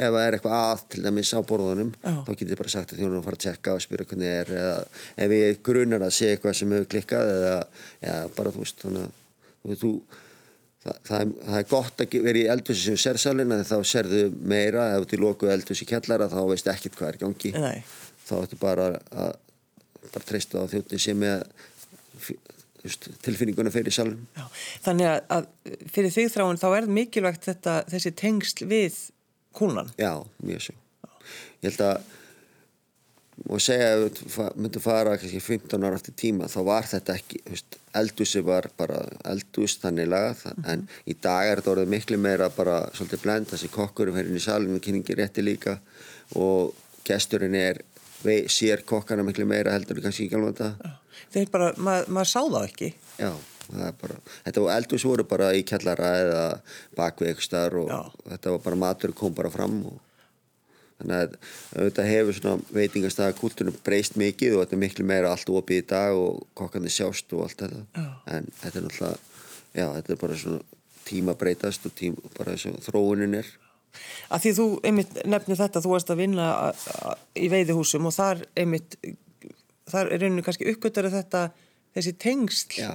[0.00, 2.14] ef það er eitthvað að til dæmis á borðunum Já.
[2.24, 4.52] þá getur ég bara sagt að þjónum að fara að tjekka og spyrja hvernig er
[4.60, 4.78] eða
[5.26, 7.54] ef ég grunar að sé eitthvað sem hefur klikkað eða
[8.00, 9.06] já, bara þú veist þannig
[9.68, 9.94] að þú
[10.80, 14.86] Það, það, er, það er gott að vera í eldhúsi sem sérsalina þá serðu meira
[14.94, 17.82] ef þú lókuð eldhúsi kjallara þá veist ekkert hvað er gangi Nei.
[18.24, 19.34] þá ættu bara að
[20.06, 21.44] bara treysta á þjóttin sem er
[23.24, 24.26] tilfinninguna fyrir salunum
[24.84, 25.48] Þannig að
[25.92, 28.96] fyrir þig þráin þá er mikilvægt þetta, þessi tengsl við
[29.56, 29.90] kúnan.
[29.98, 30.14] Já,
[30.46, 30.78] mjög svo.
[31.60, 32.08] Ég held að
[33.48, 37.40] og segja að við myndum fara kannski 15 ára eftir tíma þá var þetta ekki
[37.96, 40.72] eldúsi var bara eldús þannig lagað mm -hmm.
[40.72, 44.36] en í dag er þetta orðið miklu meira bara svolítið blend þessi kokkur fyrir inn
[44.36, 45.78] í salinu kynningi rétti líka
[46.36, 47.80] og gesturinn er
[48.52, 50.90] sér kokkana miklu meira heldur kannski ekki alveg þetta
[51.34, 53.32] þeir bara, mað, maður sá það ekki já,
[53.66, 56.44] það er bara þetta var eldús voru bara í kellara eða
[57.40, 58.00] starf og já.
[58.34, 59.98] þetta var bara matur kom bara fram og
[61.00, 61.36] þannig að
[61.70, 65.86] þetta hefur svona veitingastæða kultúrnum breyst mikið og þetta er miklu meira allt opið í
[65.88, 68.10] dag og kokkandi sjást og allt þetta já.
[68.36, 69.16] en þetta er náttúrulega
[69.72, 70.60] já, þetta er bara svona
[71.10, 73.48] tíma breytast og tíma, bara þess að þróunin er
[74.30, 76.46] að Því þú einmitt nefnir þetta þú varst að vinna
[77.34, 78.94] í veiðihúsum og þar einmitt
[79.92, 81.46] þar er einhvern kannski uppgötari þetta
[81.96, 82.92] þessi tengsl já.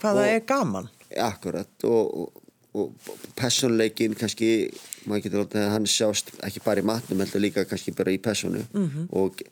[0.00, 2.92] hvaða og, er gaman Akkurat og, og og
[3.36, 4.70] personleikin kannski
[5.04, 8.20] maður getur alltaf að hann sjást ekki bara í matnum heldur líka kannski bara í
[8.22, 9.08] personu mm -hmm.
[9.10, 9.42] og,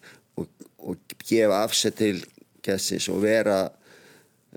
[0.41, 0.47] og,
[0.79, 0.97] og
[1.29, 2.25] gefa afsett til
[2.65, 3.71] gæsins og vera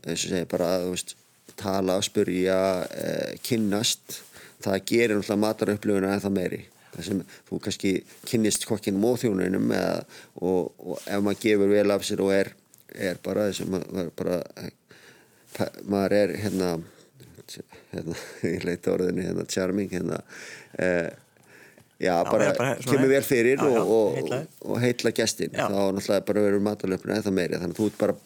[0.04, 1.16] eins og segja bara veist,
[1.56, 4.22] tala, spurja eh, kynnast
[4.64, 7.94] það gerir alltaf matarauppleguna en það meiri það sem þú kannski
[8.30, 10.00] kynnist kokkinum og þjónunum eða,
[10.42, 12.54] og, og ef maður gefur vel af sér og er,
[12.94, 14.42] er bara þess að maður, bara,
[15.90, 16.74] maður er hérna
[17.94, 18.16] hérna,
[18.56, 20.20] ég leita orðinu hérna, charming hérna,
[20.80, 21.10] eh,
[22.00, 24.40] já, já, bara, bara kemur vel fyrir já, og, og, heitla.
[24.66, 28.18] og heitla gestin þá náttúrulega bara verður matalöfnum eða meira þannig að þú ert bara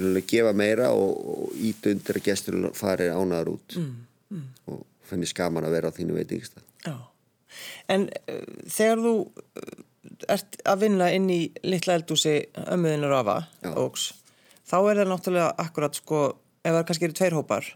[0.00, 3.78] að gefa meira og, ít undir að gestur fari ánaðar út.
[3.80, 3.96] Mm,
[4.34, 4.46] mm.
[4.72, 6.96] og finnir skaman að vera á þínu veitingsta Já,
[7.92, 9.70] en uh, þegar þú uh,
[10.34, 13.40] ert að vinna inn í litla eldúsi ömmuðinu Rafa
[13.74, 14.12] ógs,
[14.64, 16.26] þá er það náttúrulega akkurat sko,
[16.64, 17.70] ef það kannski eru tveir hópar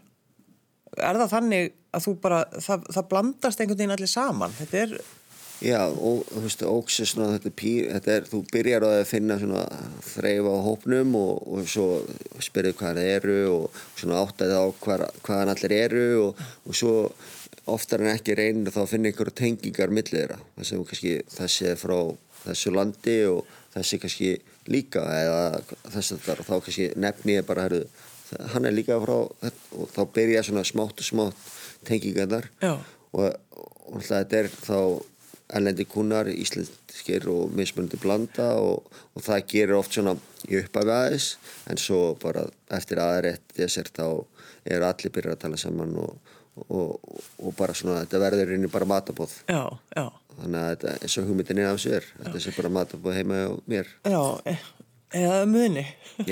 [0.97, 4.99] er það þannig að þú bara, það, það blandast einhvern veginn allir saman, þetta er
[5.59, 9.35] Já, og þú veist, óks er svona þetta, pí, þetta er, þú byrjar að finna
[9.41, 9.65] svona
[10.07, 11.87] þreyfa á hópnum og, og svo
[12.39, 16.93] spyrðu hvað það eru og svona áttaði á hvað, hvaðan allir eru og, og svo
[17.71, 21.03] oftar en ekki reynir þá að finna einhverju tengingar millir þeirra, þess
[21.37, 21.97] þessi er frá
[22.43, 24.29] þessu landi og þessi kannski
[24.69, 25.41] líka eða
[25.91, 27.83] þess að það, þá kannski nefni ég bara, herru
[28.53, 31.47] hann er líka frá og þá byrja svona smátt og smátt
[31.87, 33.31] tengingar þar og,
[33.89, 34.79] og þetta er þá
[35.57, 40.13] ellendi kunnar, íslenskir og mismunandi blanda og, og það gerir oft svona
[40.45, 41.29] í upphafi aðeins.
[41.69, 42.45] En svo bara
[42.77, 44.05] eftir aðrætt þessar þá
[44.69, 46.35] er allir byrjað að tala saman og,
[46.69, 49.63] og bara svona þetta verður í bara matabóð já,
[49.95, 50.05] já.
[50.35, 53.51] þannig að þetta eins og hugmyndin er af sér þetta sé bara matabóð heima á
[53.69, 53.93] mér.
[54.05, 54.21] Já,
[55.13, 55.85] eða muni.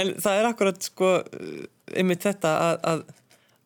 [0.00, 1.10] En það er akkurat sko
[1.92, 3.02] einmitt þetta að, að,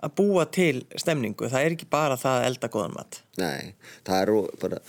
[0.04, 3.20] að búa til stemningu, það er ekki bara það að elda góðan mat.
[3.38, 4.32] Nei, það er
[4.64, 4.80] bara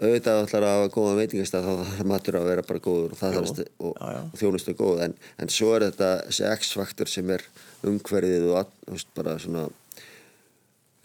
[0.00, 3.90] auðvitað ætlar að hafa góðan veitingastað þá þarf matur að vera bara góður og, og,
[3.90, 5.02] og, og þjónustu góð.
[5.04, 7.44] En, en svo er þetta þessi X-faktor sem er
[7.86, 8.74] umhverfið og
[9.16, 9.68] bara svona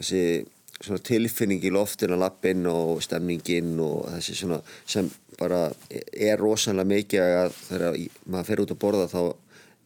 [0.00, 0.22] þessi
[0.76, 5.08] svona tilfinning í loftin að lappin og stemningin og þessi svona sem
[5.40, 5.66] bara
[6.12, 9.20] er rosalega mikið að þegar maður fer út að borða þá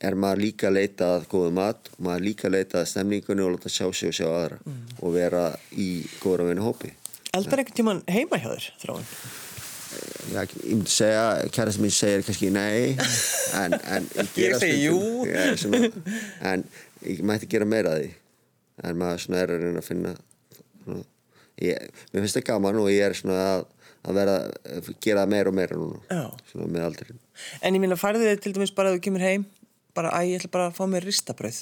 [0.00, 3.54] er maður líka að leita að góðu mat maður líka að leita að stemningunni og
[3.54, 4.80] láta sjá sig og sjá aðra mm.
[4.98, 5.44] og vera
[5.76, 5.90] í
[6.22, 6.94] góður að vinna hópi
[7.30, 9.08] Eldar einhvern tíman heima hjá þér þráin?
[10.30, 11.24] Já, ég myndi segja
[11.54, 12.92] kæra sem ég segir kannski nei
[13.58, 14.98] en, en ég, ég segi jú.
[15.26, 15.90] Ja, svona,
[16.52, 16.64] en
[17.02, 18.12] ég mætti gera meira því
[18.86, 20.12] en maður svona er að reyna að finna
[20.84, 21.02] svona,
[21.64, 23.66] ég, mér finnst það gaman og ég er svona að
[24.00, 24.36] að vera
[24.78, 27.10] að gera meira og meira núna svona með aldrei
[27.60, 29.44] En ég minna, færðu þið til dæmis bara að þú kemur heim
[29.96, 31.58] bara að ég ætla bara að fá mér ristabröð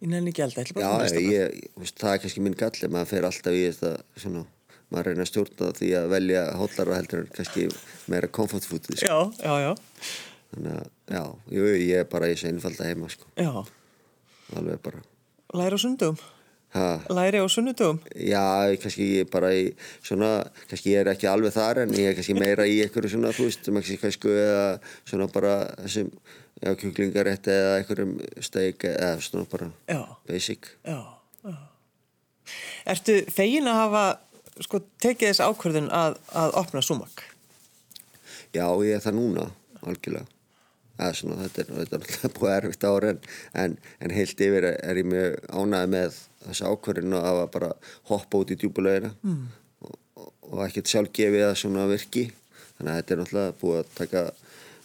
[0.00, 2.44] ég nefn ekki alltaf, ég ætla bara Já, að fá mér ristabröð það er kannski
[2.46, 3.92] minn galli, maður fer alltaf í þetta
[4.24, 4.42] svona,
[4.90, 7.68] maður reynar að stjórna því að velja hólar og heldur kannski
[8.10, 9.06] meira comfort food sko.
[9.06, 9.72] Já, já, já
[10.50, 11.22] Þannig að, já,
[11.54, 13.28] jú, ég er bara í þessu einfalda heima sko.
[13.38, 13.52] Já
[14.58, 15.02] Alveg bara
[15.54, 16.18] Læra sundum
[16.70, 17.00] Ha.
[17.10, 19.72] læri á sunnudögum Já, kannski ég bara í
[20.06, 23.32] svona, kannski ég er ekki alveg þar en ég er kannski meira í einhverju svona,
[23.34, 24.68] þú veist, mexikæsku eða
[25.02, 26.12] svona bara þessum,
[26.62, 28.12] já, kjúklingarétt eða einhverjum
[28.46, 29.98] steik eða svona bara Já.
[30.30, 30.70] basic.
[30.86, 31.00] Já,
[31.42, 31.56] já.
[32.94, 34.04] Ertu fegin að hafa
[34.64, 37.24] sko, tekið þess ákvörðun að, að opna súmak?
[38.50, 39.46] Já, ég er það núna,
[39.84, 40.26] algjörlega.
[41.00, 43.22] Eða svona, þetta er, þetta er alltaf búið erfitt ára en,
[43.62, 47.70] en, en heilt yfir er ég mjög ánægð með þessi ákvörðinu að bara
[48.10, 49.46] hoppa út í djúbulegina mm.
[49.86, 52.26] og, og, og ekkert sjálf gefið það svona virki.
[52.76, 54.26] Þannig að þetta er náttúrulega búið að taka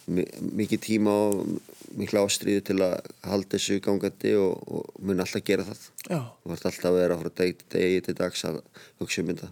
[0.06, 1.56] mikið tíma og
[1.98, 5.84] miklu ástriðu til að halda þessu gangandi og, og mun alltaf gera það.
[6.06, 6.20] Já.
[6.22, 8.60] Þú vart alltaf að vera frá degi til degi til dags að
[9.00, 9.50] hugsa um þetta.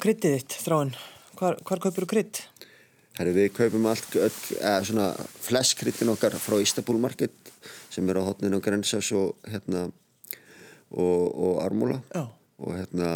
[0.00, 0.94] Kryttið þitt, þráin,
[1.38, 2.42] hvar, hvar kaupir þú krydd?
[3.18, 5.08] Herri, við kaupum allt, öll, eða svona
[5.44, 7.52] flest kryttin okkar frá Istanbul Market
[7.92, 9.88] sem er á hotninu á Grensás og hérna
[10.90, 12.24] og, og Armúla Já.
[12.58, 13.10] og hérna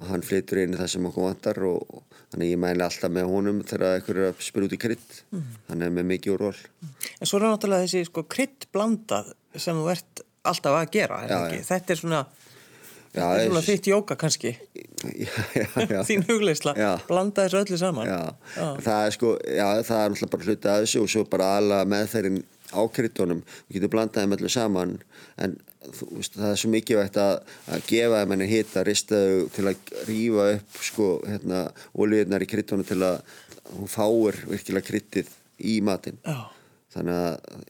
[0.00, 3.12] og hann flytur inn í það sem okkur vantar og, og þannig ég mæli alltaf
[3.12, 5.48] með honum þegar einhver er að spyrja út í krydd mm.
[5.68, 6.60] hann er með mikið úr ról
[7.20, 11.34] En svo er náttúrulega þessi sko, krydd blandað sem þú ert alltaf að gera, er
[11.34, 11.64] Já, já.
[11.68, 12.20] Þetta er svona,
[13.10, 14.52] Já, þetta er svona þitt jóka kannski,
[16.08, 16.74] þín hugleisla,
[17.08, 18.10] blanda þessu öllu saman.
[18.54, 21.80] Það er sko, já, það er náttúrulega bara hluti að þessu og svo bara alla
[21.90, 22.38] meðferðin
[22.70, 24.94] á kryddunum, við getum blandað þeim öllu saman
[25.42, 25.56] en
[25.96, 27.34] þú veist, það er svo mikilvægt að,
[27.74, 31.64] að gefa þeim henni hita, rista þau til að rífa upp sko, hérna,
[31.98, 33.18] olíunar í kryddunum til að
[33.74, 35.34] hún fáir virkilega kryddið
[35.66, 36.20] í matinn.
[36.94, 37.68] Þannig að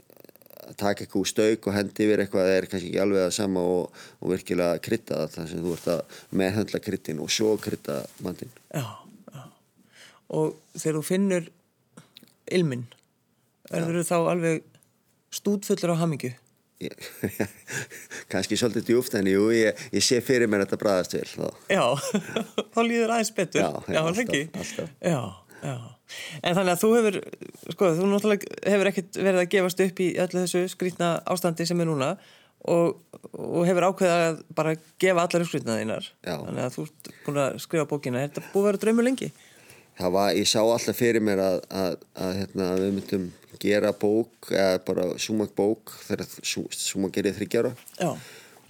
[0.60, 3.62] að taka eitthvað úr stauk og hendi yfir eitthvað er kannski ekki alveg það sama
[3.74, 7.96] og, og virkilega krydda það þar sem þú ert að meðhöndla kryddin og svo krydda
[8.26, 8.84] matinn Já,
[9.34, 9.42] já.
[10.36, 11.48] Og þegar þú finnur
[12.50, 12.84] ilminn,
[13.70, 14.62] verður þú þá alveg
[15.40, 16.32] stúdfullur á hamingju?
[16.80, 17.08] Ég-
[18.32, 21.48] kannski svolítið djúft en jú, ég, ég sé fyrir mér að þetta bræðast vel þá.
[21.68, 21.84] Já,
[22.74, 23.60] þá líður aðeins betur.
[23.60, 24.94] Já, já, alltaf, alltaf.
[25.04, 25.20] Já,
[25.60, 25.74] já.
[26.42, 27.18] En þannig að þú hefur,
[27.74, 31.82] sko, þú náttúrulega hefur ekkert verið að gefast upp í öllu þessu skrýtna ástandi sem
[31.82, 32.10] er núna
[32.70, 32.98] og,
[33.32, 36.10] og hefur ákveðið að bara gefa allar uppskrýtnaðinnar þínar.
[36.26, 36.36] Já.
[36.46, 38.22] Þannig að þú ert búin að skrifa bókina.
[38.22, 39.30] Er þetta búið að vera draumur lengi?
[40.00, 44.50] Það var, ég sá alltaf fyrir mér að, að, að hérna, við myndum gera bók
[44.54, 48.14] eða bara súmak bók þegar súmak gerði þryggjára Já,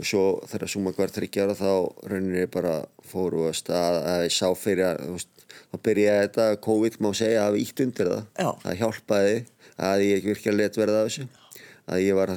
[0.00, 1.70] og svo þegar súmak var þryggjára þá
[2.11, 5.39] rauninni bara fóru að stað að ég sá fyrir að þú veist,
[5.70, 8.51] þá byrjaði þetta, COVID má segja að hafa ítt undir það Já.
[8.64, 9.37] það hjálpaði
[9.90, 11.29] að ég ekki virkilega let verða af þessu
[11.90, 12.35] að ég var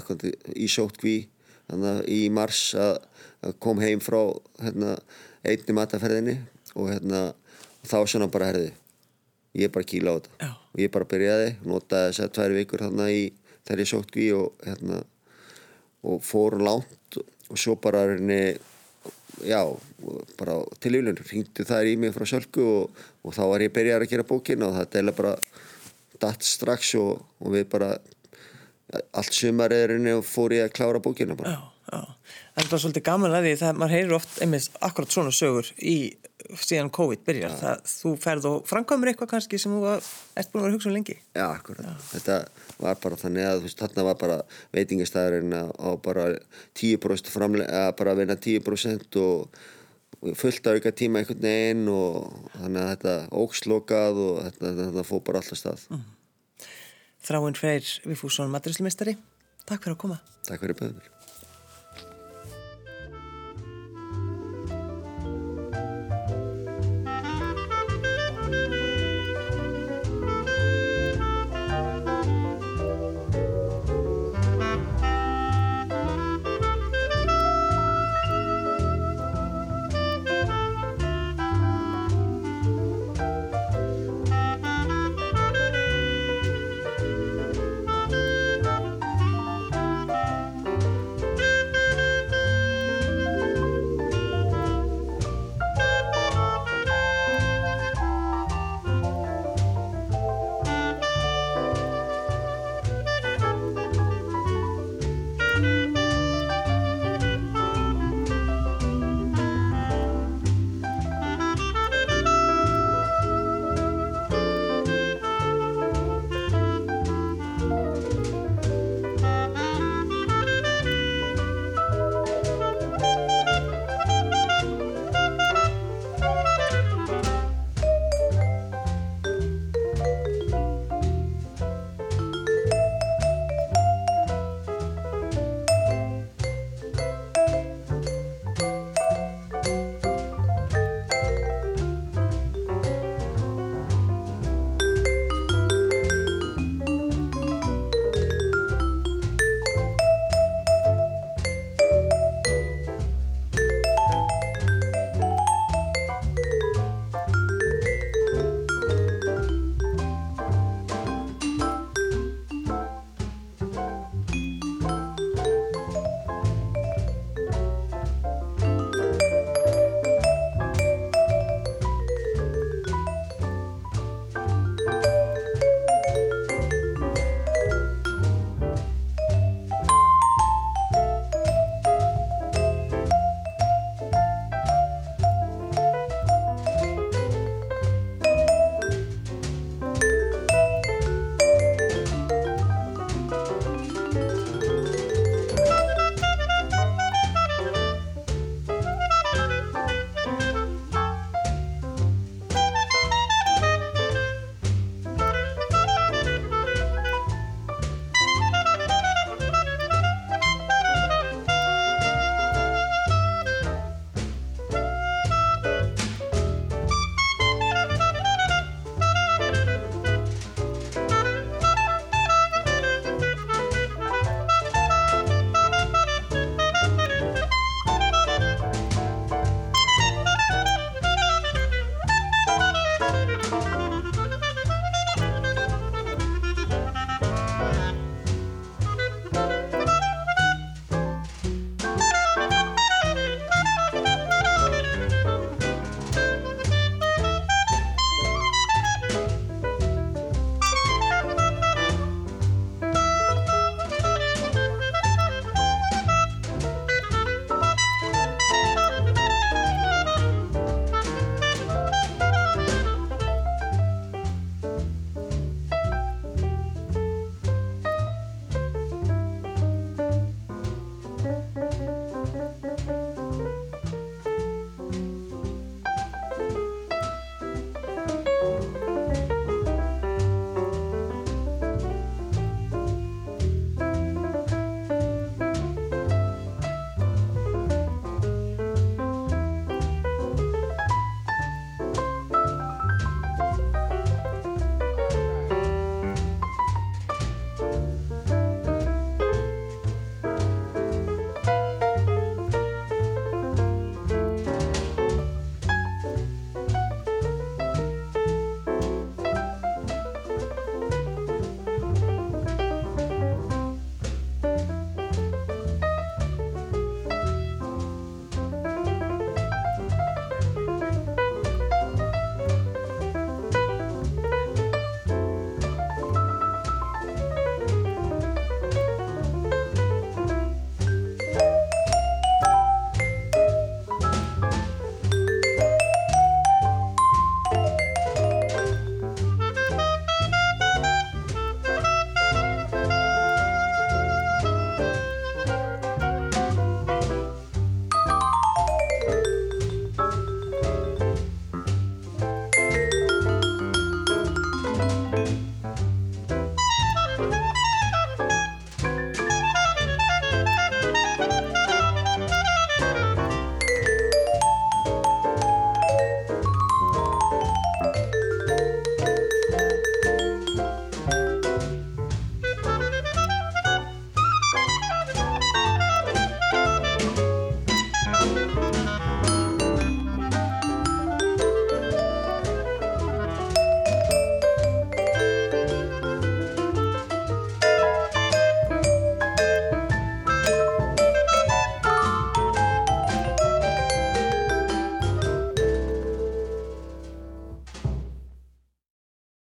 [0.54, 1.16] í sótkví
[2.12, 2.98] í mars að,
[3.46, 4.20] að kom heim frá
[4.62, 4.98] hérna,
[5.46, 6.38] einni mataferðinni
[6.74, 7.24] og hérna
[7.84, 8.72] þá svona bara herði
[9.58, 10.52] ég bara kíla á þetta Já.
[10.74, 13.24] og ég bara byrjaði, notaði þess að tvær vikur þannig í
[13.64, 15.02] þegar ég sótkví og hérna
[16.04, 18.58] og fór langt og svo bara reyni
[19.42, 19.60] já,
[20.40, 24.06] bara til yfirlun hringdu þær í mig frá Sölku og, og þá var ég byrjar
[24.06, 25.36] að gera bókina og það deila bara
[26.24, 27.94] datt strax og, og við bara
[29.18, 32.04] allt sumariðurinni og fór ég að klára bókina bara já, já.
[32.54, 35.70] En það er svolítið gaman að því það maður heyrir oft einmitt akkurat svona sögur
[35.82, 35.96] í
[36.62, 37.56] síðan COVID byrjar.
[37.58, 40.96] Það, þú ferð og framkvæmur eitthvað kannski sem þú ert búin að vera hugsa um
[40.98, 41.16] lengi.
[41.34, 42.06] Já, akkurat.
[42.12, 42.38] Þetta
[42.80, 44.40] var bara þannig að þú veist, þarna var bara
[44.76, 46.26] veitingastæðurinn á bara
[46.80, 49.62] 10% framlega, eða bara að vinna 10% og,
[50.22, 55.08] og fullt að auka tíma einhvern veginn og þannig að þetta ókslokað og þetta, þetta
[55.10, 55.88] fór bara alltaf stað.
[57.24, 59.16] Þráinn Freyr Viffússon, maturislumistari.
[59.64, 60.22] Takk fyrir að koma.
[60.44, 61.13] Takk fyrir böðumir.